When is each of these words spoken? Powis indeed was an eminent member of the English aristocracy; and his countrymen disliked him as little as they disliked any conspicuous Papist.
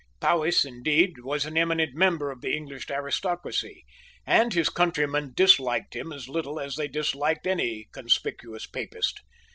Powis 0.19 0.65
indeed 0.65 1.19
was 1.19 1.45
an 1.45 1.55
eminent 1.55 1.93
member 1.93 2.31
of 2.31 2.41
the 2.41 2.55
English 2.55 2.89
aristocracy; 2.89 3.85
and 4.25 4.51
his 4.51 4.67
countrymen 4.67 5.31
disliked 5.35 5.95
him 5.95 6.11
as 6.11 6.27
little 6.27 6.59
as 6.59 6.75
they 6.75 6.87
disliked 6.87 7.45
any 7.45 7.87
conspicuous 7.91 8.65
Papist. 8.65 9.19